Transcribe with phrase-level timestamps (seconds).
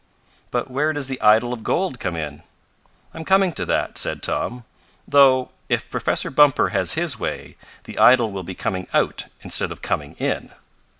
[0.49, 2.41] "But where does the idol of gold come in?"
[3.13, 4.63] "I'm coming to that," said Tom.
[5.07, 9.83] "Though, if Professor Bumper has his way, the idol will be coming out instead of
[9.83, 10.53] coming in."